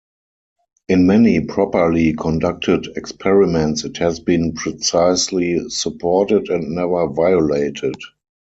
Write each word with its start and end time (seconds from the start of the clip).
In 0.89 1.05
many 1.05 1.41
properly 1.41 2.13
conducted 2.13 2.87
experiments 2.97 3.83
it 3.83 3.97
has 3.97 4.19
been 4.19 4.53
precisely 4.53 5.69
supported, 5.69 6.49
and 6.49 6.73
never 6.73 7.07
violated. 7.07 7.93